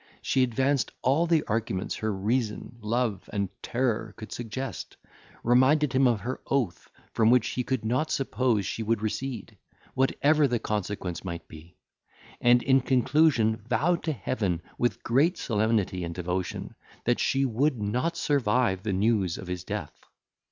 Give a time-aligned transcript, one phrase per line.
[0.23, 4.97] She advanced all the arguments her reason, love, and terror could suggest,
[5.43, 9.59] reminded him of her oath, from which he could not suppose she would recede,
[9.93, 11.77] whatever the consequence might be;
[12.41, 16.73] and in conclusion vowed to Heaven, with great solemnity and devotion,
[17.05, 20.05] that she would not survive the news of his death.